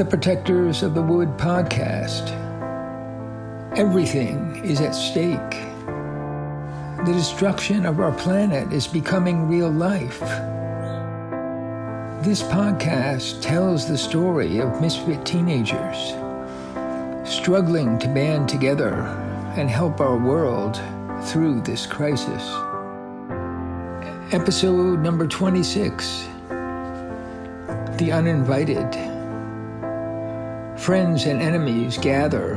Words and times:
the 0.00 0.06
Protectors 0.06 0.82
of 0.82 0.94
the 0.94 1.02
Wood 1.02 1.28
podcast. 1.36 2.30
Everything 3.76 4.64
is 4.64 4.80
at 4.80 4.92
stake. 4.92 5.50
The 7.04 7.12
destruction 7.12 7.84
of 7.84 8.00
our 8.00 8.12
planet 8.12 8.72
is 8.72 8.86
becoming 8.86 9.46
real 9.46 9.70
life. 9.70 10.20
This 12.24 12.42
podcast 12.42 13.42
tells 13.42 13.86
the 13.86 13.98
story 13.98 14.60
of 14.60 14.80
misfit 14.80 15.26
teenagers 15.26 16.14
struggling 17.30 17.98
to 17.98 18.08
band 18.08 18.48
together 18.48 19.02
and 19.58 19.68
help 19.68 20.00
our 20.00 20.16
world 20.16 20.80
through 21.24 21.60
this 21.60 21.84
crisis. 21.84 22.42
Episode 24.32 25.00
number 25.00 25.26
26 25.26 26.26
The 27.98 28.12
Uninvited. 28.12 29.19
Friends 30.80 31.26
and 31.26 31.42
enemies 31.42 31.98
gather 31.98 32.54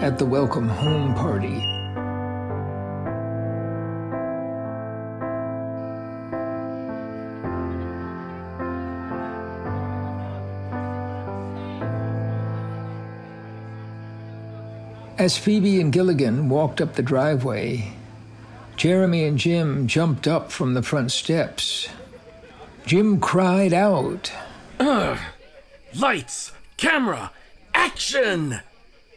at 0.00 0.20
the 0.20 0.24
welcome 0.24 0.68
home 0.68 1.14
party. 1.14 1.66
As 15.18 15.36
Phoebe 15.36 15.80
and 15.80 15.92
Gilligan 15.92 16.48
walked 16.48 16.80
up 16.80 16.94
the 16.94 17.02
driveway, 17.02 17.92
Jeremy 18.76 19.24
and 19.24 19.36
Jim 19.36 19.88
jumped 19.88 20.28
up 20.28 20.52
from 20.52 20.74
the 20.74 20.82
front 20.84 21.10
steps. 21.10 21.88
Jim 22.86 23.18
cried 23.18 23.72
out! 23.72 24.32
Lights, 25.96 26.52
camera, 26.76 27.32
action! 27.80 28.60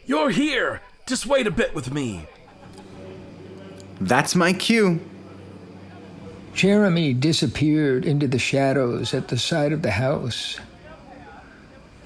You're 0.06 0.30
here! 0.30 0.80
Just 1.06 1.26
wait 1.26 1.46
a 1.46 1.50
bit 1.50 1.74
with 1.74 1.92
me. 1.92 2.26
That's 4.00 4.34
my 4.34 4.54
cue. 4.54 5.00
Jeremy 6.54 7.12
disappeared 7.12 8.06
into 8.06 8.26
the 8.26 8.38
shadows 8.38 9.12
at 9.12 9.28
the 9.28 9.36
side 9.36 9.72
of 9.72 9.82
the 9.82 9.90
house. 9.90 10.58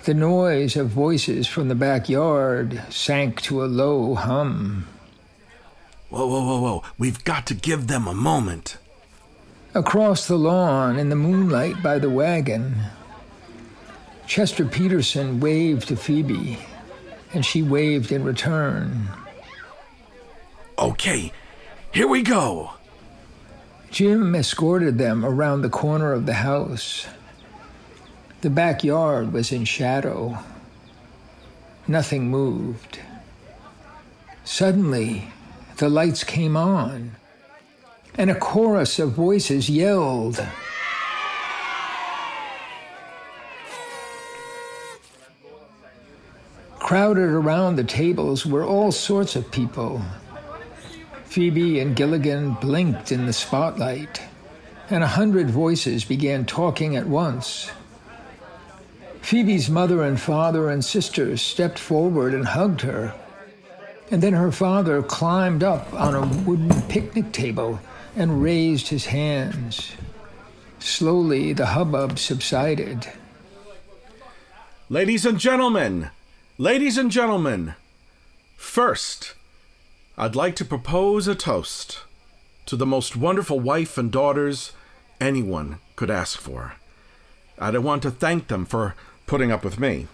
The 0.03 0.15
noise 0.15 0.75
of 0.77 0.89
voices 0.89 1.47
from 1.47 1.69
the 1.69 1.75
backyard 1.77 2.83
sank 2.91 3.41
to 3.43 3.63
a 3.63 3.67
low 3.67 4.17
hum. 4.17 4.89
Whoa, 6.09 6.27
whoa, 6.27 6.45
whoa, 6.45 6.61
whoa. 6.61 6.83
We've 6.99 7.23
got 7.23 7.47
to 7.49 7.55
give 7.55 7.87
them 7.87 8.09
a 8.09 8.15
moment. 8.15 8.79
Across 9.75 10.27
the 10.27 10.39
lawn, 10.39 10.99
in 10.99 11.09
the 11.09 11.15
moonlight 11.15 11.83
by 11.83 12.01
the 12.01 12.11
wagon, 12.11 12.77
Chester 14.29 14.67
Peterson 14.67 15.41
waved 15.41 15.89
to 15.89 15.97
Phoebe, 15.97 16.59
and 17.33 17.47
she 17.47 17.63
waved 17.63 18.13
in 18.13 18.23
return. 18.23 19.09
Okay, 20.79 21.33
here 21.95 22.07
we 22.07 22.23
go. 22.23 22.73
Jim 23.91 24.35
escorted 24.35 24.99
them 24.99 25.25
around 25.25 25.63
the 25.63 25.71
corner 25.71 26.13
of 26.13 26.27
the 26.27 26.35
house. 26.35 27.07
The 28.43 28.51
backyard 28.51 29.33
was 29.33 29.51
in 29.51 29.65
shadow. 29.65 30.39
Nothing 31.89 32.29
moved. 32.29 32.99
Suddenly, 34.45 35.33
the 35.79 35.89
lights 35.89 36.23
came 36.23 36.55
on, 36.55 37.13
and 38.15 38.31
a 38.31 38.39
chorus 38.39 38.99
of 38.99 39.13
voices 39.13 39.71
yelled. 39.71 40.47
Crowded 46.89 47.29
around 47.29 47.77
the 47.77 47.85
tables 47.85 48.47
were 48.47 48.65
all 48.65 48.91
sorts 48.91 49.37
of 49.37 49.51
people. 49.51 50.01
Phoebe 51.25 51.81
and 51.81 51.95
Gilligan 51.95 52.55
blinked 52.55 53.13
in 53.13 53.27
the 53.27 53.33
spotlight, 53.35 54.23
and 54.89 55.05
a 55.05 55.07
hundred 55.07 55.51
voices 55.51 56.07
began 56.07 56.47
talking 56.47 56.97
at 56.97 57.07
once. 57.07 57.71
Phoebe's 59.21 59.69
mother 59.69 60.03
and 60.03 60.19
father 60.19 60.71
and 60.71 60.83
sisters 60.83 61.43
stepped 61.43 61.79
forward 61.79 62.33
and 62.33 62.47
hugged 62.47 62.81
her. 62.81 63.15
And 64.11 64.23
then 64.23 64.33
her 64.33 64.51
father 64.51 65.03
climbed 65.03 65.63
up 65.63 65.93
on 65.93 66.15
a 66.15 66.27
wooden 66.45 66.81
picnic 66.89 67.33
table 67.33 67.81
and 68.17 68.43
raised 68.43 68.89
his 68.89 69.05
hands. 69.05 69.93
Slowly, 70.79 71.53
the 71.53 71.67
hubbub 71.67 72.19
subsided. 72.19 73.07
Ladies 74.89 75.27
and 75.27 75.39
gentlemen, 75.39 76.09
ladies 76.61 76.99
and 76.99 77.13
gentlemen, 77.13 77.77
first, 78.57 79.35
I'd 80.17 80.35
like 80.35 80.57
to 80.57 80.65
propose 80.65 81.29
a 81.29 81.37
toast 81.37 82.01
to 82.67 82.75
the 82.75 82.85
most 82.85 83.17
wonderful 83.17 83.61
wife 83.61 83.97
and 83.97 84.11
daughters 84.11 84.73
anyone 85.21 85.79
could 85.95 86.11
ask 86.11 86.37
for. 86.37 86.75
I'd 87.61 87.79
want 87.79 88.03
to 88.03 88.11
thank 88.11 88.49
them 88.49 88.67
for 88.67 88.97
putting 89.29 89.53
up 89.53 89.65
with 89.65 89.79
me. 89.79 90.09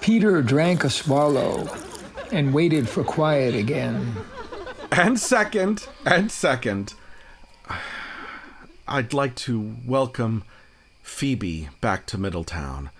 Peter 0.00 0.42
drank 0.42 0.84
a 0.84 0.90
swallow 0.90 1.68
and 2.30 2.54
waited 2.54 2.88
for 2.88 3.02
quiet 3.02 3.56
again. 3.56 4.14
And 4.92 5.18
second, 5.18 5.88
and 6.04 6.30
second, 6.30 6.94
I'd 8.86 9.12
like 9.12 9.34
to 9.36 9.74
welcome 9.84 10.44
Phoebe 11.02 11.68
back 11.80 12.06
to 12.06 12.18
Middletown. 12.18 12.90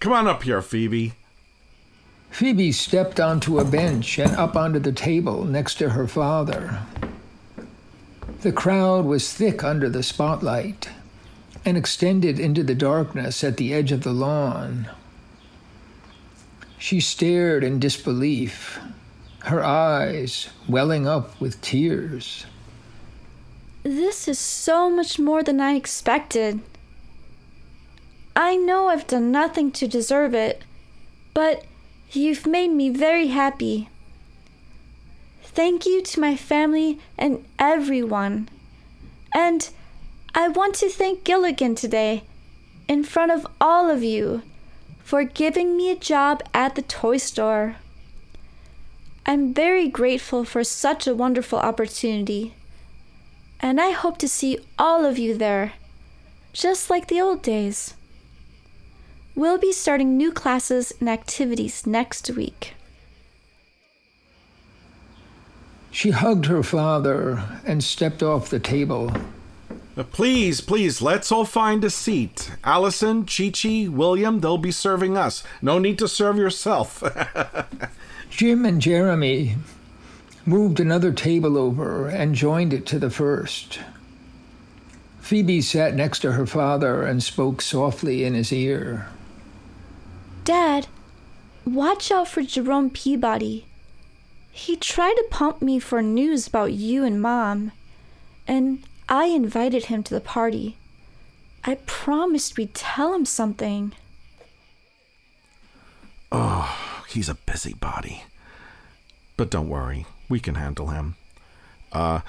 Come 0.00 0.12
on 0.12 0.26
up 0.26 0.42
here, 0.42 0.60
Phoebe. 0.60 1.12
Phoebe 2.30 2.72
stepped 2.72 3.18
onto 3.18 3.58
a 3.58 3.64
bench 3.64 4.18
and 4.18 4.30
up 4.36 4.56
onto 4.56 4.78
the 4.78 4.92
table 4.92 5.44
next 5.44 5.74
to 5.76 5.90
her 5.90 6.06
father. 6.06 6.80
The 8.42 8.52
crowd 8.52 9.04
was 9.04 9.32
thick 9.32 9.64
under 9.64 9.88
the 9.88 10.02
spotlight 10.02 10.88
and 11.64 11.76
extended 11.76 12.38
into 12.38 12.62
the 12.62 12.74
darkness 12.74 13.42
at 13.42 13.56
the 13.56 13.74
edge 13.74 13.90
of 13.90 14.02
the 14.02 14.12
lawn. 14.12 14.88
She 16.78 17.00
stared 17.00 17.64
in 17.64 17.80
disbelief, 17.80 18.78
her 19.40 19.64
eyes 19.64 20.48
welling 20.68 21.08
up 21.08 21.40
with 21.40 21.60
tears. 21.60 22.46
This 23.82 24.28
is 24.28 24.38
so 24.38 24.88
much 24.88 25.18
more 25.18 25.42
than 25.42 25.60
I 25.60 25.72
expected. 25.72 26.60
I 28.36 28.54
know 28.54 28.88
I've 28.88 29.06
done 29.08 29.32
nothing 29.32 29.72
to 29.72 29.88
deserve 29.88 30.34
it, 30.34 30.62
but 31.34 31.64
you've 32.12 32.46
made 32.46 32.68
me 32.68 32.90
very 32.90 33.28
happy. 33.28 33.88
Thank 35.42 35.86
you 35.86 36.02
to 36.02 36.20
my 36.20 36.36
family 36.36 36.98
and 37.16 37.44
everyone. 37.58 38.48
And 39.34 39.68
I 40.34 40.48
want 40.48 40.74
to 40.76 40.88
thank 40.88 41.24
Gilligan 41.24 41.74
today, 41.74 42.22
in 42.86 43.02
front 43.04 43.32
of 43.32 43.46
all 43.60 43.90
of 43.90 44.02
you, 44.02 44.42
for 45.02 45.24
giving 45.24 45.76
me 45.76 45.90
a 45.90 45.96
job 45.96 46.42
at 46.54 46.74
the 46.74 46.82
toy 46.82 47.16
store. 47.16 47.76
I'm 49.26 49.52
very 49.52 49.88
grateful 49.88 50.44
for 50.44 50.64
such 50.64 51.06
a 51.06 51.14
wonderful 51.14 51.58
opportunity, 51.58 52.54
and 53.60 53.80
I 53.80 53.90
hope 53.90 54.16
to 54.18 54.28
see 54.28 54.58
all 54.78 55.04
of 55.04 55.18
you 55.18 55.36
there, 55.36 55.72
just 56.52 56.88
like 56.88 57.08
the 57.08 57.20
old 57.20 57.42
days. 57.42 57.94
We'll 59.38 59.56
be 59.56 59.70
starting 59.70 60.16
new 60.16 60.32
classes 60.32 60.92
and 60.98 61.08
activities 61.08 61.86
next 61.86 62.28
week. 62.28 62.74
She 65.92 66.10
hugged 66.10 66.46
her 66.46 66.64
father 66.64 67.44
and 67.64 67.84
stepped 67.84 68.20
off 68.20 68.50
the 68.50 68.58
table. 68.58 69.12
Uh, 69.96 70.02
please, 70.02 70.60
please, 70.60 71.00
let's 71.00 71.30
all 71.30 71.44
find 71.44 71.84
a 71.84 71.90
seat. 71.90 72.50
Allison, 72.64 73.24
Chi 73.26 73.50
Chi, 73.50 73.86
William, 73.88 74.40
they'll 74.40 74.58
be 74.58 74.72
serving 74.72 75.16
us. 75.16 75.44
No 75.62 75.78
need 75.78 76.00
to 76.00 76.08
serve 76.08 76.36
yourself. 76.36 77.00
Jim 78.30 78.66
and 78.66 78.82
Jeremy 78.82 79.54
moved 80.46 80.80
another 80.80 81.12
table 81.12 81.56
over 81.56 82.08
and 82.08 82.34
joined 82.34 82.72
it 82.72 82.86
to 82.86 82.98
the 82.98 83.08
first. 83.08 83.78
Phoebe 85.20 85.62
sat 85.62 85.94
next 85.94 86.18
to 86.20 86.32
her 86.32 86.44
father 86.44 87.04
and 87.04 87.22
spoke 87.22 87.62
softly 87.62 88.24
in 88.24 88.34
his 88.34 88.52
ear. 88.52 89.06
Dad, 90.48 90.86
watch 91.66 92.10
out 92.10 92.26
for 92.26 92.42
Jerome 92.42 92.88
Peabody. 92.88 93.66
He 94.50 94.76
tried 94.76 95.12
to 95.12 95.26
pump 95.30 95.60
me 95.60 95.78
for 95.78 96.00
news 96.00 96.46
about 96.46 96.72
you 96.72 97.04
and 97.04 97.20
Mom, 97.20 97.72
and 98.46 98.82
I 99.10 99.26
invited 99.26 99.84
him 99.84 100.02
to 100.04 100.14
the 100.14 100.22
party. 100.22 100.78
I 101.64 101.74
promised 101.84 102.56
we'd 102.56 102.72
tell 102.72 103.12
him 103.12 103.26
something. 103.26 103.92
Oh, 106.32 107.04
he's 107.10 107.28
a 107.28 107.34
busybody. 107.34 108.22
But 109.36 109.50
don't 109.50 109.68
worry, 109.68 110.06
we 110.30 110.40
can 110.40 110.54
handle 110.54 110.86
him. 110.86 111.16
Uh, 111.92 112.20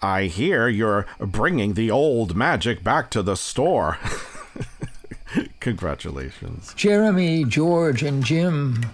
I 0.00 0.26
hear 0.26 0.68
you're 0.68 1.06
bringing 1.18 1.74
the 1.74 1.90
old 1.90 2.36
magic 2.36 2.84
back 2.84 3.10
to 3.10 3.20
the 3.20 3.34
store. 3.34 3.98
Congratulations. 5.60 6.72
Jeremy, 6.74 7.44
George, 7.44 8.02
and 8.02 8.24
Jim 8.24 8.86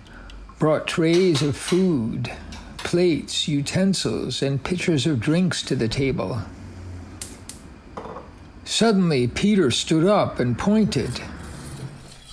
brought 0.58 0.86
trays 0.86 1.42
of 1.42 1.56
food, 1.56 2.30
plates, 2.78 3.48
utensils, 3.48 4.42
and 4.42 4.62
pitchers 4.62 5.06
of 5.06 5.20
drinks 5.20 5.62
to 5.62 5.74
the 5.76 5.88
table. 5.88 6.42
Suddenly, 8.64 9.26
Peter 9.28 9.70
stood 9.70 10.04
up 10.04 10.38
and 10.38 10.58
pointed. 10.58 11.20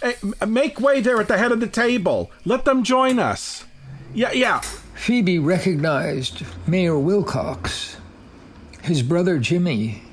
Hey, 0.02 0.16
make 0.46 0.80
way 0.80 1.02
there 1.02 1.20
at 1.20 1.28
the 1.28 1.38
head 1.38 1.52
of 1.52 1.60
the 1.60 1.68
table. 1.68 2.32
Let 2.46 2.66
them 2.66 2.84
join 2.84 3.18
us. 3.18 3.66
Yeah, 4.14 4.32
yeah. 4.32 4.60
Phoebe 4.94 5.40
recognized 5.40 6.44
Mayor 6.68 6.98
Wilcox, 7.00 7.98
his 8.84 9.02
brother 9.02 9.40
Jimmy, 9.40 10.04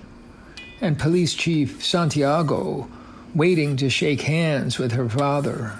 and 0.81 0.99
Police 0.99 1.35
Chief 1.35 1.85
Santiago 1.85 2.89
waiting 3.35 3.77
to 3.77 3.91
shake 3.91 4.23
hands 4.23 4.79
with 4.79 4.93
her 4.93 5.09
father. 5.09 5.73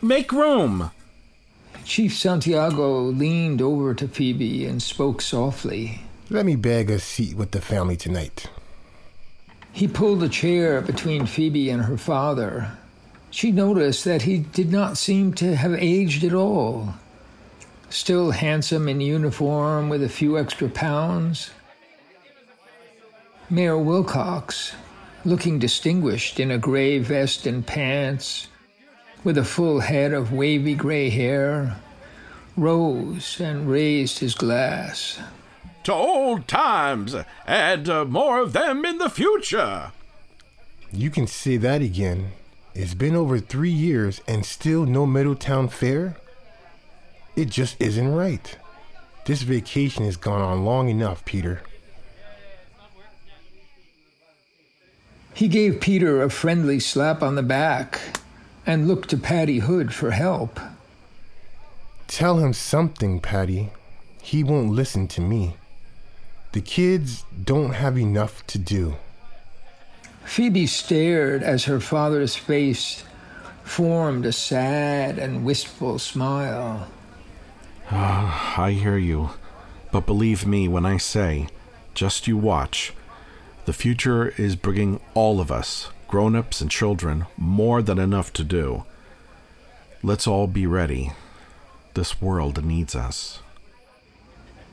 Make 0.00 0.32
room. 0.32 0.90
Chief 1.84 2.16
Santiago 2.16 3.00
leaned 3.00 3.60
over 3.60 3.94
to 3.94 4.08
Phoebe 4.08 4.66
and 4.66 4.82
spoke 4.82 5.20
softly. 5.20 6.02
Let 6.30 6.46
me 6.46 6.56
beg 6.56 6.90
a 6.90 6.98
seat 6.98 7.36
with 7.36 7.50
the 7.50 7.60
family 7.60 7.96
tonight. 7.96 8.48
He 9.72 9.88
pulled 9.88 10.22
a 10.22 10.28
chair 10.28 10.80
between 10.80 11.26
Phoebe 11.26 11.70
and 11.70 11.82
her 11.82 11.96
father. 11.96 12.76
She 13.30 13.50
noticed 13.50 14.04
that 14.04 14.22
he 14.22 14.38
did 14.38 14.70
not 14.70 14.98
seem 14.98 15.32
to 15.34 15.56
have 15.56 15.74
aged 15.74 16.22
at 16.24 16.34
all. 16.34 16.94
Still 17.88 18.30
handsome 18.30 18.88
in 18.88 19.00
uniform 19.00 19.88
with 19.88 20.02
a 20.02 20.08
few 20.08 20.38
extra 20.38 20.68
pounds. 20.68 21.50
Mayor 23.50 23.76
Wilcox, 23.76 24.72
looking 25.24 25.58
distinguished 25.58 26.40
in 26.40 26.50
a 26.50 26.58
gray 26.58 26.98
vest 26.98 27.46
and 27.46 27.66
pants, 27.66 28.48
with 29.24 29.38
a 29.38 29.44
full 29.44 29.80
head 29.80 30.12
of 30.12 30.32
wavy 30.32 30.74
gray 30.74 31.10
hair, 31.10 31.76
rose 32.56 33.40
and 33.40 33.70
raised 33.70 34.18
his 34.18 34.34
glass. 34.34 35.18
To 35.84 35.92
old 35.92 36.46
times, 36.46 37.14
and 37.46 37.88
uh, 37.88 38.04
more 38.04 38.40
of 38.40 38.52
them 38.52 38.84
in 38.84 38.98
the 38.98 39.10
future. 39.10 39.92
You 40.92 41.10
can 41.10 41.26
say 41.26 41.56
that 41.56 41.82
again. 41.82 42.32
It's 42.74 42.94
been 42.94 43.16
over 43.16 43.38
three 43.38 43.70
years 43.70 44.20
and 44.28 44.46
still 44.46 44.86
no 44.86 45.06
Middletown 45.06 45.68
Fair? 45.68 46.16
It 47.34 47.50
just 47.50 47.80
isn't 47.80 48.14
right. 48.14 48.56
This 49.24 49.42
vacation 49.42 50.04
has 50.04 50.16
gone 50.16 50.40
on 50.40 50.64
long 50.64 50.88
enough, 50.88 51.24
Peter. 51.24 51.62
He 55.34 55.48
gave 55.48 55.80
Peter 55.80 56.22
a 56.22 56.30
friendly 56.30 56.78
slap 56.78 57.22
on 57.22 57.34
the 57.34 57.42
back 57.42 58.00
and 58.66 58.86
looked 58.86 59.10
to 59.10 59.16
Patty 59.16 59.60
Hood 59.60 59.94
for 59.94 60.10
help. 60.10 60.60
Tell 62.06 62.38
him 62.38 62.52
something, 62.52 63.20
Patty. 63.20 63.70
He 64.20 64.44
won't 64.44 64.70
listen 64.70 65.08
to 65.08 65.20
me. 65.20 65.56
The 66.52 66.60
kids 66.60 67.24
don't 67.44 67.72
have 67.72 67.96
enough 67.96 68.46
to 68.48 68.58
do. 68.58 68.96
Phoebe 70.24 70.66
stared 70.66 71.42
as 71.42 71.64
her 71.64 71.80
father's 71.80 72.36
face 72.36 73.04
formed 73.64 74.26
a 74.26 74.32
sad 74.32 75.18
and 75.18 75.44
wistful 75.44 75.98
smile. 75.98 76.88
Ah, 77.90 78.60
I 78.60 78.72
hear 78.72 78.98
you. 78.98 79.30
But 79.90 80.06
believe 80.06 80.46
me 80.46 80.68
when 80.68 80.86
I 80.86 80.98
say, 80.98 81.48
just 81.94 82.28
you 82.28 82.36
watch. 82.36 82.92
The 83.64 83.72
future 83.72 84.28
is 84.36 84.56
bringing 84.56 84.98
all 85.14 85.40
of 85.40 85.52
us, 85.52 85.90
grown 86.08 86.34
ups 86.34 86.60
and 86.60 86.70
children, 86.70 87.26
more 87.36 87.80
than 87.80 87.98
enough 87.98 88.32
to 88.32 88.44
do. 88.44 88.84
Let's 90.02 90.26
all 90.26 90.48
be 90.48 90.66
ready. 90.66 91.12
This 91.94 92.20
world 92.20 92.64
needs 92.64 92.96
us. 92.96 93.38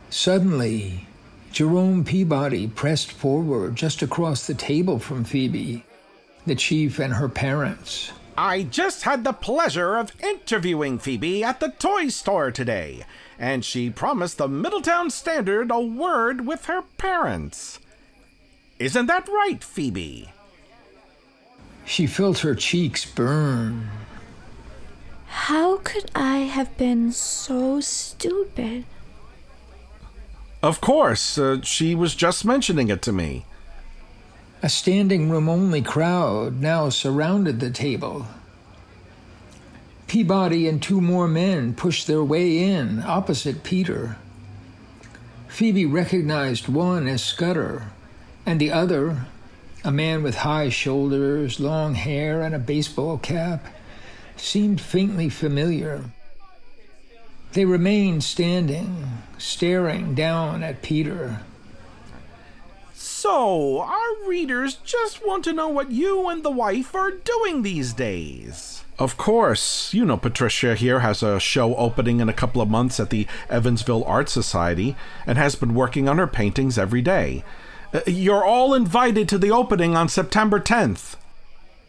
Suddenly, 0.09 1.05
Jerome 1.51 2.03
Peabody 2.03 2.67
pressed 2.67 3.11
forward 3.11 3.75
just 3.75 4.01
across 4.01 4.47
the 4.47 4.55
table 4.55 4.97
from 4.97 5.23
Phoebe, 5.23 5.83
the 6.47 6.55
chief 6.55 6.97
and 6.97 7.13
her 7.13 7.29
parents. 7.29 8.11
I 8.35 8.63
just 8.63 9.03
had 9.03 9.23
the 9.23 9.33
pleasure 9.33 9.97
of 9.97 10.19
interviewing 10.23 10.97
Phoebe 10.97 11.43
at 11.43 11.59
the 11.59 11.69
toy 11.77 12.07
store 12.07 12.49
today, 12.49 13.03
and 13.37 13.63
she 13.63 13.91
promised 13.91 14.39
the 14.39 14.47
Middletown 14.47 15.11
Standard 15.11 15.69
a 15.69 15.79
word 15.79 16.47
with 16.47 16.65
her 16.65 16.81
parents. 16.97 17.79
Isn't 18.79 19.07
that 19.07 19.27
right, 19.27 19.61
Phoebe? 19.61 20.31
She 21.83 22.07
felt 22.07 22.39
her 22.39 22.55
cheeks 22.55 23.05
burn. 23.05 23.89
How 25.27 25.77
could 25.77 26.09
I 26.15 26.39
have 26.39 26.77
been 26.77 27.11
so 27.11 27.81
stupid? 27.81 28.85
Of 30.63 30.79
course, 30.79 31.37
uh, 31.37 31.61
she 31.61 31.93
was 31.93 32.15
just 32.15 32.45
mentioning 32.45 32.89
it 32.89 33.01
to 33.03 33.11
me. 33.11 33.45
A 34.63 34.69
standing 34.69 35.29
room 35.29 35.49
only 35.49 35.81
crowd 35.81 36.61
now 36.61 36.89
surrounded 36.89 37.59
the 37.59 37.71
table. 37.71 38.27
Peabody 40.07 40.67
and 40.67 40.81
two 40.81 41.01
more 41.01 41.27
men 41.27 41.73
pushed 41.73 42.07
their 42.07 42.23
way 42.23 42.57
in 42.57 43.01
opposite 43.03 43.63
Peter. 43.63 44.17
Phoebe 45.47 45.85
recognized 45.85 46.67
one 46.67 47.07
as 47.07 47.23
Scudder, 47.23 47.91
and 48.49 48.59
the 48.59 48.71
other, 48.71 49.27
a 49.83 49.91
man 49.91 50.23
with 50.23 50.37
high 50.37 50.69
shoulders, 50.69 51.59
long 51.59 51.93
hair, 51.93 52.41
and 52.41 52.55
a 52.55 52.59
baseball 52.59 53.19
cap, 53.19 53.63
seemed 54.37 54.81
faintly 54.81 55.29
familiar. 55.29 56.05
They 57.53 57.65
remained 57.65 58.23
standing, 58.23 59.19
staring 59.37 60.15
down 60.15 60.63
at 60.63 60.81
Peter. 60.81 61.41
So, 62.95 63.81
our 63.81 64.27
readers 64.27 64.77
just 64.83 65.23
want 65.23 65.43
to 65.43 65.53
know 65.53 65.69
what 65.69 65.91
you 65.91 66.27
and 66.27 66.41
the 66.41 66.49
wife 66.49 66.95
are 66.95 67.11
doing 67.11 67.61
these 67.61 67.93
days. 67.93 68.83
Of 68.97 69.15
course, 69.15 69.93
you 69.93 70.05
know 70.05 70.17
Patricia 70.17 70.73
here 70.73 71.01
has 71.01 71.21
a 71.21 71.39
show 71.39 71.75
opening 71.75 72.19
in 72.19 72.29
a 72.29 72.33
couple 72.33 72.63
of 72.63 72.69
months 72.69 72.99
at 72.99 73.11
the 73.11 73.27
Evansville 73.47 74.03
Art 74.05 74.27
Society 74.27 74.95
and 75.27 75.37
has 75.37 75.55
been 75.55 75.75
working 75.75 76.09
on 76.09 76.17
her 76.17 76.25
paintings 76.25 76.79
every 76.79 77.03
day. 77.03 77.43
Uh, 77.93 78.01
you're 78.05 78.45
all 78.45 78.73
invited 78.73 79.27
to 79.29 79.37
the 79.37 79.51
opening 79.51 79.95
on 79.95 80.07
September 80.09 80.59
10th. 80.59 81.15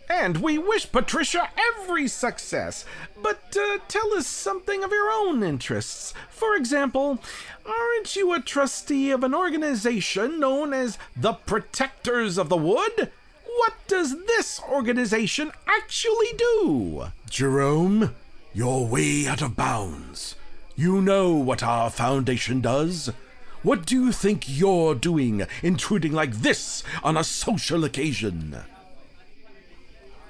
And 0.08 0.38
we 0.38 0.58
wish 0.58 0.90
Patricia 0.90 1.50
every 1.56 2.08
success. 2.08 2.84
But 3.22 3.56
uh, 3.56 3.78
tell 3.86 4.12
us 4.14 4.26
something 4.26 4.82
of 4.82 4.90
your 4.90 5.10
own 5.10 5.42
interests. 5.42 6.12
For 6.30 6.56
example, 6.56 7.20
aren't 7.64 8.16
you 8.16 8.32
a 8.32 8.40
trustee 8.40 9.10
of 9.10 9.22
an 9.22 9.34
organization 9.34 10.40
known 10.40 10.72
as 10.72 10.98
the 11.16 11.34
Protectors 11.34 12.38
of 12.38 12.48
the 12.48 12.56
Wood? 12.56 13.12
What 13.44 13.74
does 13.86 14.24
this 14.26 14.60
organization 14.68 15.52
actually 15.66 16.32
do? 16.36 17.06
Jerome, 17.28 18.14
you're 18.52 18.86
way 18.86 19.26
out 19.28 19.42
of 19.42 19.54
bounds. 19.54 20.34
You 20.74 21.00
know 21.02 21.34
what 21.34 21.62
our 21.62 21.90
foundation 21.90 22.60
does. 22.60 23.12
What 23.62 23.84
do 23.84 23.94
you 23.94 24.12
think 24.12 24.44
you're 24.48 24.94
doing, 24.94 25.46
intruding 25.62 26.12
like 26.12 26.32
this 26.36 26.82
on 27.02 27.16
a 27.16 27.24
social 27.24 27.84
occasion? 27.84 28.56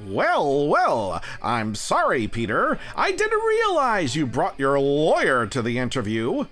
Well, 0.00 0.66
well, 0.66 1.22
I'm 1.42 1.74
sorry, 1.74 2.26
Peter. 2.26 2.78
I 2.96 3.12
didn't 3.12 3.44
realize 3.44 4.16
you 4.16 4.26
brought 4.26 4.58
your 4.58 4.80
lawyer 4.80 5.46
to 5.46 5.62
the 5.62 5.78
interview. 5.78 6.46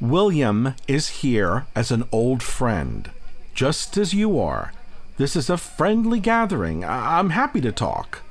William 0.00 0.74
is 0.86 1.08
here 1.08 1.66
as 1.74 1.90
an 1.90 2.04
old 2.12 2.42
friend, 2.42 3.10
just 3.52 3.96
as 3.96 4.14
you 4.14 4.38
are. 4.38 4.72
This 5.16 5.34
is 5.34 5.50
a 5.50 5.56
friendly 5.56 6.20
gathering. 6.20 6.84
I- 6.84 7.18
I'm 7.18 7.30
happy 7.30 7.60
to 7.62 7.72
talk. 7.72 8.22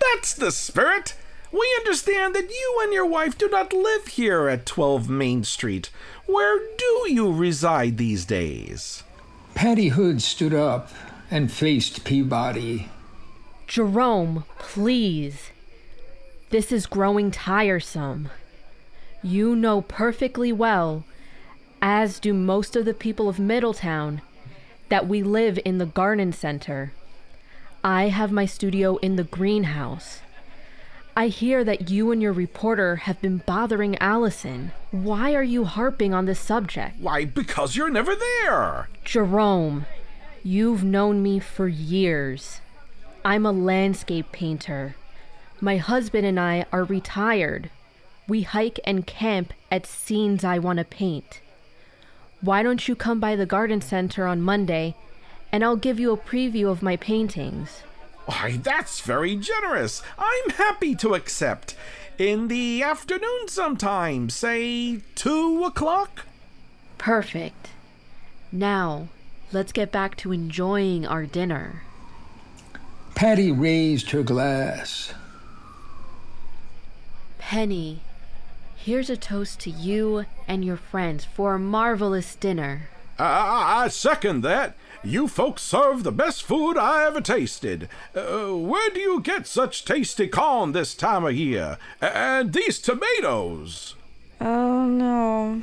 That's 0.00 0.34
the 0.34 0.50
spirit. 0.50 1.14
We 1.52 1.72
understand 1.78 2.34
that 2.34 2.50
you 2.50 2.80
and 2.82 2.92
your 2.92 3.06
wife 3.06 3.38
do 3.38 3.48
not 3.48 3.72
live 3.72 4.08
here 4.08 4.48
at 4.48 4.66
12 4.66 5.08
Main 5.08 5.44
Street. 5.44 5.90
Where 6.26 6.58
do 6.76 7.06
you 7.08 7.32
reside 7.32 7.98
these 7.98 8.24
days? 8.24 9.04
Patty 9.54 9.88
Hood 9.88 10.20
stood 10.20 10.52
up 10.52 10.90
and 11.30 11.50
faced 11.52 12.04
Peabody. 12.04 12.88
Jerome, 13.68 14.44
please. 14.58 15.50
This 16.50 16.72
is 16.72 16.86
growing 16.86 17.30
tiresome. 17.30 18.28
You 19.22 19.54
know 19.54 19.82
perfectly 19.82 20.52
well, 20.52 21.04
as 21.80 22.18
do 22.18 22.34
most 22.34 22.74
of 22.74 22.84
the 22.84 22.94
people 22.94 23.28
of 23.28 23.38
Middletown, 23.38 24.20
that 24.88 25.06
we 25.06 25.22
live 25.22 25.58
in 25.64 25.78
the 25.78 25.86
garden 25.86 26.32
center. 26.32 26.92
I 27.84 28.08
have 28.08 28.32
my 28.32 28.46
studio 28.46 28.96
in 28.96 29.14
the 29.14 29.24
greenhouse. 29.24 30.20
I 31.18 31.28
hear 31.28 31.64
that 31.64 31.88
you 31.88 32.10
and 32.12 32.20
your 32.20 32.34
reporter 32.34 32.96
have 32.96 33.22
been 33.22 33.38
bothering 33.38 33.96
Allison. 33.96 34.72
Why 34.90 35.34
are 35.34 35.42
you 35.42 35.64
harping 35.64 36.12
on 36.12 36.26
this 36.26 36.38
subject? 36.38 37.00
Why, 37.00 37.24
because 37.24 37.74
you're 37.74 37.88
never 37.88 38.14
there. 38.14 38.90
Jerome, 39.02 39.86
you've 40.44 40.84
known 40.84 41.22
me 41.22 41.38
for 41.38 41.68
years. 41.68 42.60
I'm 43.24 43.46
a 43.46 43.52
landscape 43.52 44.30
painter. 44.30 44.94
My 45.58 45.78
husband 45.78 46.26
and 46.26 46.38
I 46.38 46.66
are 46.70 46.84
retired. 46.84 47.70
We 48.28 48.42
hike 48.42 48.78
and 48.84 49.06
camp 49.06 49.54
at 49.70 49.86
scenes 49.86 50.44
I 50.44 50.58
want 50.58 50.80
to 50.80 50.84
paint. 50.84 51.40
Why 52.42 52.62
don't 52.62 52.86
you 52.86 52.94
come 52.94 53.20
by 53.20 53.36
the 53.36 53.46
garden 53.46 53.80
center 53.80 54.26
on 54.26 54.42
Monday 54.42 54.94
and 55.50 55.64
I'll 55.64 55.76
give 55.76 55.98
you 55.98 56.12
a 56.12 56.18
preview 56.18 56.68
of 56.70 56.82
my 56.82 56.96
paintings? 56.96 57.84
Why, 58.26 58.58
that's 58.62 59.00
very 59.00 59.36
generous. 59.36 60.02
I'm 60.18 60.50
happy 60.50 60.94
to 60.96 61.14
accept. 61.14 61.76
In 62.18 62.48
the 62.48 62.82
afternoon 62.82 63.48
sometime, 63.48 64.30
say 64.30 65.00
two 65.14 65.64
o'clock? 65.64 66.26
Perfect. 66.98 67.70
Now, 68.50 69.08
let's 69.52 69.72
get 69.72 69.92
back 69.92 70.16
to 70.18 70.32
enjoying 70.32 71.06
our 71.06 71.24
dinner. 71.24 71.82
Patty 73.14 73.52
raised 73.52 74.10
her 74.10 74.22
glass. 74.22 75.14
Penny, 77.38 78.00
here's 78.76 79.08
a 79.08 79.16
toast 79.16 79.60
to 79.60 79.70
you 79.70 80.26
and 80.48 80.64
your 80.64 80.76
friends 80.76 81.24
for 81.24 81.54
a 81.54 81.58
marvelous 81.60 82.34
dinner. 82.34 82.88
I, 83.18 83.84
I 83.84 83.88
second 83.88 84.42
that. 84.42 84.76
You 85.06 85.28
folks 85.28 85.62
serve 85.62 86.02
the 86.02 86.10
best 86.10 86.42
food 86.42 86.76
I 86.76 87.06
ever 87.06 87.20
tasted. 87.20 87.88
Uh, 88.12 88.56
where 88.56 88.90
do 88.90 88.98
you 88.98 89.20
get 89.20 89.46
such 89.46 89.84
tasty 89.84 90.26
corn 90.26 90.72
this 90.72 90.96
time 90.96 91.24
of 91.24 91.32
year? 91.32 91.78
And 92.00 92.52
these 92.52 92.80
tomatoes? 92.80 93.94
Oh 94.40 94.84
no. 94.86 95.62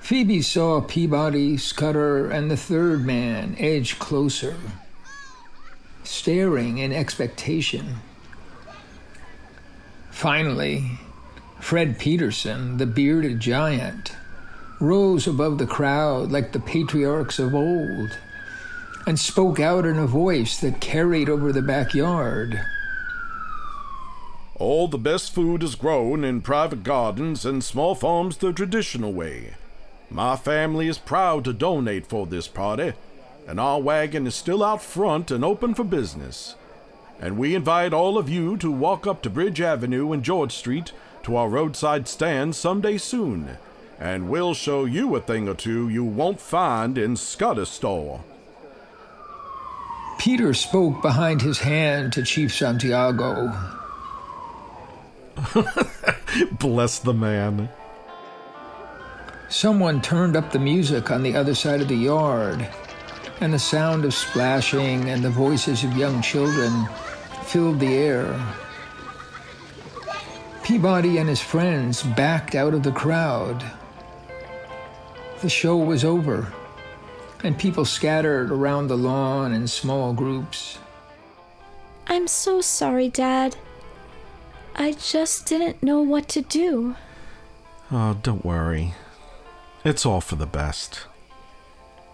Phoebe 0.00 0.42
saw 0.42 0.80
Peabody, 0.80 1.56
Scudder, 1.56 2.28
and 2.32 2.50
the 2.50 2.56
third 2.56 3.06
man 3.06 3.54
edge 3.60 4.00
closer 4.00 4.56
staring 6.02 6.78
in 6.78 6.92
expectation. 6.92 7.98
Finally, 10.10 10.98
Fred 11.60 11.96
Peterson, 12.00 12.78
the 12.78 12.86
bearded 12.86 13.38
giant, 13.38 14.16
rose 14.80 15.28
above 15.28 15.58
the 15.58 15.66
crowd 15.66 16.32
like 16.32 16.50
the 16.50 16.58
patriarchs 16.58 17.38
of 17.38 17.54
old 17.54 18.18
and 19.08 19.18
spoke 19.18 19.58
out 19.58 19.86
in 19.86 19.98
a 19.98 20.06
voice 20.06 20.60
that 20.60 20.82
carried 20.82 21.30
over 21.30 21.50
the 21.50 21.62
backyard. 21.62 22.60
All 24.56 24.86
the 24.86 24.98
best 24.98 25.34
food 25.34 25.62
is 25.62 25.76
grown 25.76 26.24
in 26.24 26.42
private 26.42 26.82
gardens 26.82 27.46
and 27.46 27.64
small 27.64 27.94
farms 27.94 28.36
the 28.36 28.52
traditional 28.52 29.14
way. 29.14 29.54
My 30.10 30.36
family 30.36 30.88
is 30.88 30.98
proud 30.98 31.44
to 31.44 31.54
donate 31.54 32.06
for 32.06 32.26
this 32.26 32.48
party 32.48 32.92
and 33.46 33.58
our 33.58 33.80
wagon 33.80 34.26
is 34.26 34.34
still 34.34 34.62
out 34.62 34.82
front 34.82 35.30
and 35.30 35.42
open 35.42 35.72
for 35.72 35.84
business. 35.84 36.54
And 37.18 37.38
we 37.38 37.54
invite 37.54 37.94
all 37.94 38.18
of 38.18 38.28
you 38.28 38.58
to 38.58 38.70
walk 38.70 39.06
up 39.06 39.22
to 39.22 39.30
Bridge 39.30 39.62
Avenue 39.62 40.12
and 40.12 40.22
George 40.22 40.52
Street 40.52 40.92
to 41.22 41.34
our 41.34 41.48
roadside 41.48 42.08
stand 42.08 42.54
someday 42.54 42.98
soon, 42.98 43.56
and 43.98 44.28
we'll 44.28 44.52
show 44.52 44.84
you 44.84 45.16
a 45.16 45.20
thing 45.22 45.48
or 45.48 45.54
two 45.54 45.88
you 45.88 46.04
won't 46.04 46.42
find 46.42 46.98
in 46.98 47.16
Scudder's 47.16 47.70
store. 47.70 48.22
Peter 50.18 50.52
spoke 50.52 51.00
behind 51.00 51.40
his 51.40 51.60
hand 51.60 52.12
to 52.12 52.22
Chief 52.24 52.52
Santiago. 52.52 53.54
Bless 56.52 56.98
the 56.98 57.14
man. 57.14 57.68
Someone 59.48 60.02
turned 60.02 60.36
up 60.36 60.50
the 60.50 60.58
music 60.58 61.10
on 61.10 61.22
the 61.22 61.34
other 61.36 61.54
side 61.54 61.80
of 61.80 61.88
the 61.88 61.96
yard, 61.96 62.68
and 63.40 63.54
the 63.54 63.58
sound 63.58 64.04
of 64.04 64.12
splashing 64.12 65.08
and 65.08 65.24
the 65.24 65.30
voices 65.30 65.84
of 65.84 65.96
young 65.96 66.20
children 66.20 66.86
filled 67.44 67.78
the 67.78 67.94
air. 67.94 68.38
Peabody 70.64 71.16
and 71.16 71.28
his 71.28 71.40
friends 71.40 72.02
backed 72.02 72.54
out 72.54 72.74
of 72.74 72.82
the 72.82 72.92
crowd. 72.92 73.64
The 75.40 75.48
show 75.48 75.76
was 75.76 76.04
over, 76.04 76.52
and 77.42 77.58
people 77.58 77.84
scattered 77.84 78.50
around 78.50 78.88
the 78.88 78.96
lawn 78.96 79.52
in 79.52 79.68
small 79.68 80.12
groups. 80.12 80.78
I'm 82.06 82.26
so 82.26 82.60
sorry, 82.60 83.08
Dad. 83.08 83.56
I 84.74 84.92
just 84.92 85.46
didn't 85.46 85.82
know 85.82 86.00
what 86.00 86.28
to 86.28 86.40
do. 86.40 86.96
Oh, 87.90 88.18
don't 88.22 88.44
worry. 88.44 88.94
It's 89.84 90.06
all 90.06 90.20
for 90.20 90.36
the 90.36 90.46
best. 90.46 91.06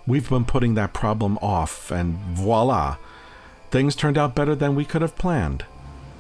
We've 0.07 0.29
been 0.29 0.45
putting 0.45 0.75
that 0.75 0.93
problem 0.93 1.39
off, 1.39 1.91
and 1.91 2.17
voila, 2.33 2.97
things 3.71 3.97
turned 3.97 4.19
out 4.19 4.35
better 4.35 4.55
than 4.55 4.75
we 4.75 4.85
could 4.85 5.03
have 5.03 5.17
planned. 5.17 5.65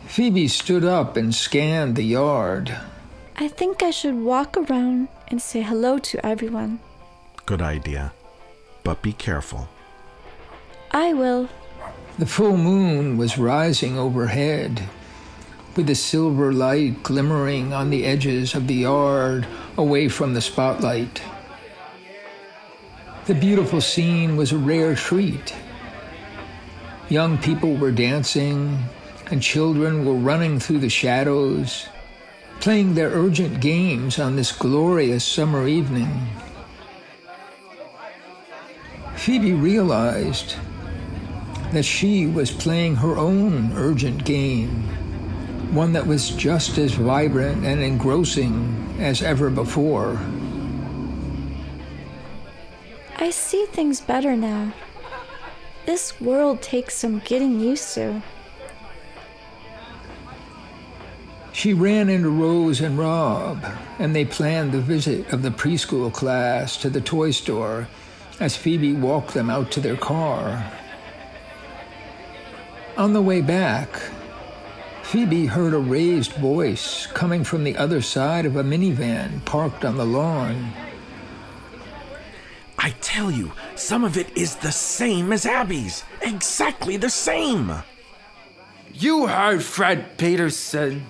Phoebe 0.06 0.48
stood 0.48 0.84
up 0.84 1.16
and 1.16 1.34
scanned 1.34 1.96
the 1.96 2.04
yard. 2.04 2.76
I 3.36 3.48
think 3.48 3.82
I 3.82 3.90
should 3.90 4.14
walk 4.14 4.56
around 4.56 5.08
and 5.28 5.40
say 5.40 5.62
hello 5.62 5.98
to 5.98 6.24
everyone. 6.24 6.80
Good 7.46 7.60
idea. 7.60 8.12
But 8.84 9.02
be 9.02 9.12
careful. 9.12 9.68
I 10.92 11.14
will. 11.14 11.48
The 12.18 12.26
full 12.26 12.56
moon 12.56 13.16
was 13.16 13.38
rising 13.38 13.98
overhead, 13.98 14.88
with 15.74 15.88
the 15.88 15.96
silver 15.96 16.52
light 16.52 17.02
glimmering 17.02 17.72
on 17.72 17.90
the 17.90 18.04
edges 18.04 18.54
of 18.54 18.68
the 18.68 18.74
yard 18.74 19.48
away 19.76 20.08
from 20.08 20.34
the 20.34 20.40
spotlight. 20.40 21.20
The 23.26 23.34
beautiful 23.34 23.80
scene 23.80 24.36
was 24.36 24.52
a 24.52 24.58
rare 24.58 24.94
treat. 24.94 25.54
Young 27.08 27.38
people 27.38 27.74
were 27.74 27.90
dancing, 27.90 28.78
and 29.30 29.42
children 29.42 30.04
were 30.04 30.14
running 30.14 30.60
through 30.60 30.80
the 30.80 30.88
shadows, 30.88 31.88
playing 32.60 32.94
their 32.94 33.08
urgent 33.10 33.60
games 33.60 34.18
on 34.18 34.36
this 34.36 34.52
glorious 34.52 35.24
summer 35.24 35.66
evening. 35.66 36.28
Phoebe 39.16 39.52
realized 39.52 40.56
that 41.72 41.84
she 41.84 42.26
was 42.26 42.50
playing 42.50 42.96
her 42.96 43.16
own 43.16 43.72
urgent 43.74 44.24
game, 44.24 44.70
one 45.74 45.92
that 45.92 46.06
was 46.06 46.30
just 46.30 46.78
as 46.78 46.94
vibrant 46.94 47.64
and 47.64 47.82
engrossing 47.82 48.96
as 48.98 49.22
ever 49.22 49.50
before. 49.50 50.18
I 53.16 53.30
see 53.30 53.66
things 53.66 54.00
better 54.00 54.36
now. 54.36 54.72
This 55.86 56.20
world 56.20 56.62
takes 56.62 56.94
some 56.94 57.20
getting 57.20 57.60
used 57.60 57.94
to. 57.94 58.22
She 61.52 61.72
ran 61.72 62.08
into 62.08 62.30
Rose 62.30 62.80
and 62.80 62.98
Rob, 62.98 63.64
and 63.98 64.14
they 64.14 64.24
planned 64.24 64.72
the 64.72 64.80
visit 64.80 65.32
of 65.32 65.42
the 65.42 65.50
preschool 65.50 66.12
class 66.12 66.76
to 66.78 66.90
the 66.90 67.00
toy 67.00 67.30
store 67.30 67.88
as 68.40 68.56
Phoebe 68.56 68.92
walked 68.92 69.34
them 69.34 69.50
out 69.50 69.70
to 69.72 69.80
their 69.80 69.96
car. 69.96 70.70
On 72.96 73.12
the 73.12 73.22
way 73.22 73.40
back, 73.40 73.88
Phoebe 75.02 75.46
heard 75.46 75.74
a 75.74 75.78
raised 75.78 76.32
voice 76.34 77.06
coming 77.06 77.44
from 77.44 77.64
the 77.64 77.76
other 77.76 78.00
side 78.00 78.46
of 78.46 78.56
a 78.56 78.64
minivan 78.64 79.44
parked 79.44 79.84
on 79.84 79.96
the 79.96 80.04
lawn. 80.04 80.72
I 82.78 82.90
tell 83.00 83.30
you, 83.30 83.52
some 83.76 84.04
of 84.04 84.16
it 84.16 84.36
is 84.36 84.56
the 84.56 84.72
same 84.72 85.32
as 85.32 85.46
Abby's. 85.46 86.04
Exactly 86.22 86.96
the 86.96 87.10
same. 87.10 87.72
You 88.92 89.26
heard 89.26 89.62
Fred 89.62 90.18
Peterson. 90.18 91.06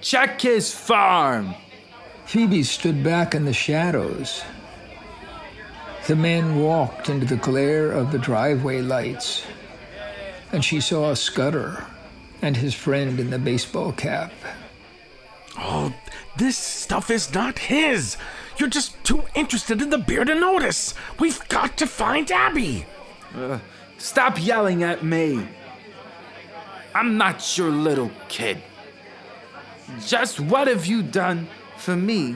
Check 0.00 0.40
his 0.40 0.74
farm. 0.74 1.54
Phoebe 2.26 2.62
stood 2.62 3.02
back 3.02 3.34
in 3.34 3.44
the 3.44 3.52
shadows. 3.52 4.42
The 6.10 6.16
men 6.16 6.56
walked 6.56 7.08
into 7.08 7.24
the 7.24 7.36
glare 7.36 7.92
of 7.92 8.10
the 8.10 8.18
driveway 8.18 8.82
lights, 8.82 9.44
and 10.50 10.64
she 10.64 10.80
saw 10.80 11.14
Scudder 11.14 11.86
and 12.42 12.56
his 12.56 12.74
friend 12.74 13.20
in 13.20 13.30
the 13.30 13.38
baseball 13.38 13.92
cap. 13.92 14.32
Oh, 15.56 15.94
this 16.36 16.56
stuff 16.56 17.12
is 17.12 17.32
not 17.32 17.60
his. 17.60 18.16
You're 18.58 18.68
just 18.68 18.96
too 19.04 19.22
interested 19.36 19.80
in 19.80 19.90
the 19.90 19.98
beer 19.98 20.24
to 20.24 20.34
notice. 20.34 20.94
We've 21.20 21.46
got 21.46 21.78
to 21.78 21.86
find 21.86 22.28
Abby. 22.32 22.86
Uh, 23.32 23.60
stop 23.96 24.44
yelling 24.44 24.82
at 24.82 25.04
me. 25.04 25.46
I'm 26.92 27.18
not 27.18 27.56
your 27.56 27.70
little 27.70 28.10
kid. 28.28 28.60
Just 30.04 30.40
what 30.40 30.66
have 30.66 30.86
you 30.86 31.04
done 31.04 31.46
for 31.76 31.94
me 31.94 32.34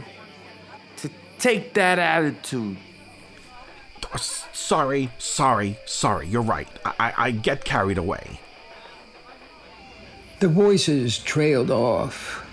to 0.98 1.10
take 1.40 1.74
that 1.74 1.98
attitude? 1.98 2.76
Sorry, 4.16 5.10
sorry, 5.18 5.78
sorry. 5.86 6.26
You're 6.28 6.42
right. 6.42 6.68
I, 6.84 6.94
I, 6.98 7.12
I 7.16 7.30
get 7.30 7.64
carried 7.64 7.98
away. 7.98 8.40
The 10.40 10.48
voices 10.48 11.18
trailed 11.18 11.70
off. 11.70 12.44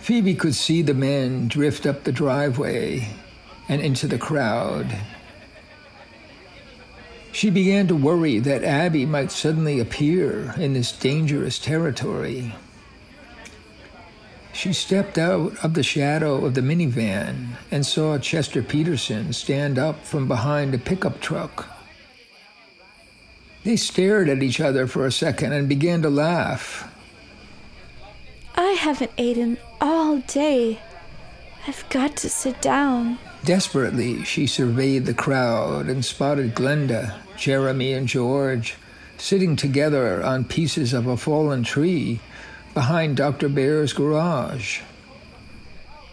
Phoebe 0.00 0.34
could 0.34 0.54
see 0.54 0.82
the 0.82 0.94
men 0.94 1.48
drift 1.48 1.86
up 1.86 2.04
the 2.04 2.12
driveway 2.12 3.08
and 3.68 3.82
into 3.82 4.06
the 4.06 4.18
crowd. 4.18 4.86
She 7.32 7.50
began 7.50 7.86
to 7.88 7.96
worry 7.96 8.38
that 8.38 8.64
Abby 8.64 9.04
might 9.04 9.30
suddenly 9.30 9.80
appear 9.80 10.54
in 10.56 10.72
this 10.72 10.92
dangerous 10.92 11.58
territory. 11.58 12.54
She 14.56 14.72
stepped 14.72 15.18
out 15.18 15.62
of 15.62 15.74
the 15.74 15.82
shadow 15.82 16.46
of 16.46 16.54
the 16.54 16.62
minivan 16.62 17.58
and 17.70 17.84
saw 17.84 18.16
Chester 18.16 18.62
Peterson 18.62 19.34
stand 19.34 19.78
up 19.78 20.02
from 20.06 20.26
behind 20.26 20.74
a 20.74 20.78
pickup 20.78 21.20
truck. 21.20 21.68
They 23.64 23.76
stared 23.76 24.30
at 24.30 24.42
each 24.42 24.58
other 24.58 24.86
for 24.86 25.04
a 25.04 25.12
second 25.12 25.52
and 25.52 25.68
began 25.68 26.00
to 26.00 26.08
laugh. 26.08 26.90
I 28.54 28.70
haven't 28.70 29.10
eaten 29.18 29.58
all 29.78 30.20
day. 30.20 30.80
I've 31.68 31.86
got 31.90 32.16
to 32.16 32.30
sit 32.30 32.62
down. 32.62 33.18
Desperately, 33.44 34.24
she 34.24 34.46
surveyed 34.46 35.04
the 35.04 35.12
crowd 35.12 35.86
and 35.86 36.02
spotted 36.02 36.54
Glenda, 36.54 37.18
Jeremy, 37.36 37.92
and 37.92 38.08
George 38.08 38.76
sitting 39.18 39.54
together 39.54 40.24
on 40.24 40.44
pieces 40.44 40.94
of 40.94 41.06
a 41.06 41.18
fallen 41.18 41.62
tree 41.62 42.20
behind 42.76 43.16
Dr. 43.16 43.48
Bear's 43.48 43.94
garage. 43.94 44.82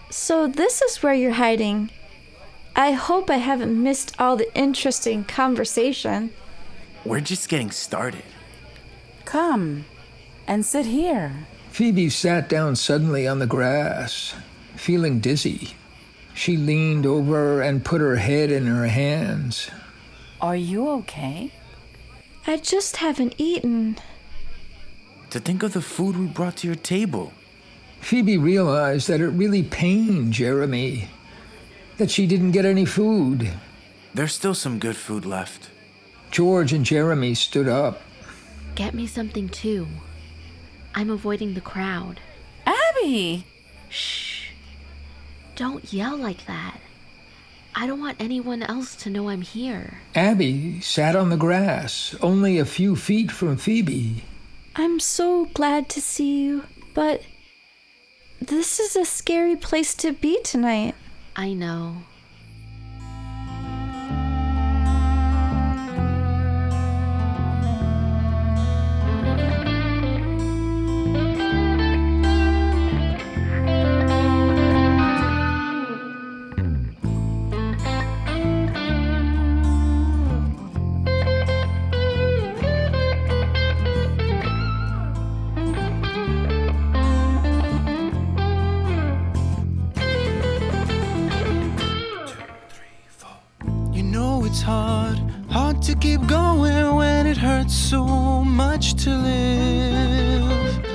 So, 0.10 0.48
this 0.48 0.82
is 0.82 1.04
where 1.04 1.14
you're 1.14 1.32
hiding. 1.32 1.90
I 2.74 2.94
hope 2.94 3.30
I 3.30 3.36
haven't 3.36 3.84
missed 3.84 4.16
all 4.18 4.38
the 4.38 4.48
interesting 4.58 5.26
conversation. 5.26 6.32
We're 7.04 7.20
just 7.20 7.50
getting 7.50 7.70
started. 7.70 8.24
Come 9.26 9.84
and 10.48 10.66
sit 10.66 10.86
here. 10.86 11.34
Phoebe 11.70 12.10
sat 12.10 12.48
down 12.48 12.78
suddenly 12.78 13.28
on 13.28 13.40
the 13.40 13.46
grass, 13.46 14.34
feeling 14.78 15.20
dizzy. 15.20 15.72
She 16.34 16.56
leaned 16.56 17.06
over 17.06 17.62
and 17.62 17.84
put 17.84 18.00
her 18.00 18.16
head 18.16 18.52
in 18.52 18.68
her 18.68 18.88
hands. 18.88 19.70
Are 20.40 20.56
you 20.56 20.88
okay? 20.90 21.52
I 22.48 22.56
just 22.56 22.98
haven't 22.98 23.36
eaten. 23.38 23.98
To 25.34 25.40
think 25.40 25.64
of 25.64 25.74
the 25.74 25.82
food 25.82 26.16
we 26.16 26.28
brought 26.28 26.58
to 26.58 26.68
your 26.68 26.76
table. 26.76 27.34
Phoebe 28.02 28.38
realized 28.38 29.08
that 29.08 29.20
it 29.20 29.30
really 29.30 29.64
pained 29.64 30.32
Jeremy 30.32 31.08
that 31.98 32.12
she 32.12 32.28
didn't 32.28 32.52
get 32.52 32.66
any 32.66 32.86
food. 32.86 33.52
There's 34.14 34.36
still 34.36 34.54
some 34.54 34.78
good 34.78 34.96
food 34.96 35.26
left. 35.26 35.72
George 36.30 36.72
and 36.72 36.86
Jeremy 36.86 37.34
stood 37.34 37.68
up. 37.68 38.04
Get 38.76 38.94
me 38.94 39.08
something 39.08 39.50
too. 39.50 39.88
I'm 40.94 41.10
avoiding 41.10 41.56
the 41.56 41.62
crowd. 41.62 42.20
Abby! 42.68 43.48
Shh. 43.90 44.52
Don't 45.56 45.92
yell 45.92 46.16
like 46.16 46.46
that. 46.46 46.80
I 47.74 47.88
don't 47.88 48.00
want 48.00 48.22
anyone 48.22 48.62
else 48.62 48.96
to 48.98 49.10
know 49.10 49.30
I'm 49.30 49.42
here. 49.42 49.98
Abby 50.14 50.80
sat 50.82 51.16
on 51.16 51.30
the 51.30 51.38
grass, 51.38 52.16
only 52.22 52.60
a 52.60 52.66
few 52.66 52.96
feet 52.96 53.32
from 53.32 53.58
Phoebe. 53.58 54.26
I'm 54.76 55.00
so 55.00 55.46
glad 55.46 55.88
to 55.90 56.02
see 56.02 56.44
you, 56.44 56.64
but 56.94 57.22
this 58.42 58.80
is 58.80 58.96
a 58.96 59.06
scary 59.06 59.56
place 59.56 59.94
to 59.96 60.12
be 60.12 60.42
tonight. 60.44 60.96
I 61.36 61.54
know. 61.54 62.04
Hard, 94.64 95.20
hard 95.50 95.82
to 95.84 95.96
keep 95.96 96.26
going 96.26 96.96
when 96.96 97.28
it 97.28 97.38
hurts 97.38 97.76
so 97.76 98.04
much 98.44 98.96
to 99.04 99.10
live. 99.10 100.86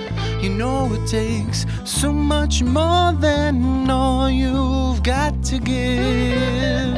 You 0.43 0.51
know 0.51 0.93
it 0.93 1.07
takes 1.07 1.67
so 1.85 2.11
much 2.13 2.63
more 2.63 3.13
than 3.13 3.91
all 3.91 4.31
you've 4.31 5.03
got 5.03 5.43
to 5.45 5.59
give. 5.59 6.97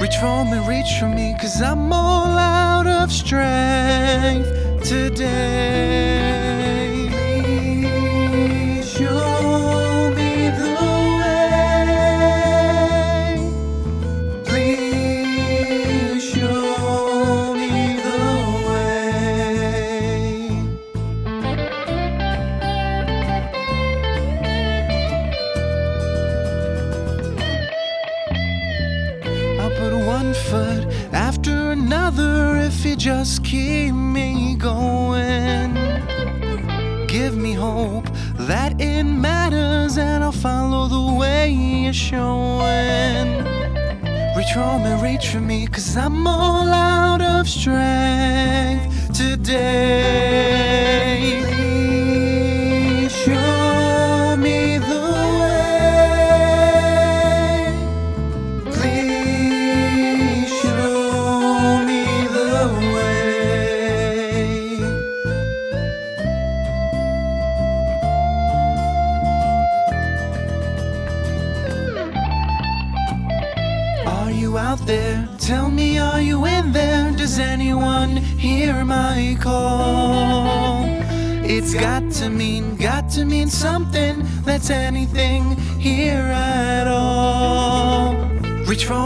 Reach 0.00 0.16
for 0.16 0.44
me, 0.44 0.58
reach 0.66 0.92
for 0.98 1.08
me, 1.08 1.36
cause 1.40 1.60
I'm 1.60 1.92
all 1.92 2.38
out 2.38 2.86
of 2.86 3.12
strength 3.12 4.48
today. 4.88 6.41
Showing. 41.92 43.44
Reach 44.36 44.52
for 44.54 44.78
me, 44.78 45.02
reach 45.02 45.28
for 45.28 45.40
me, 45.40 45.66
cause 45.66 45.96
I'm 45.96 46.26
all 46.26 46.68
out 46.68 47.20
of 47.20 47.48
strength 47.48 49.12
today. 49.12 49.91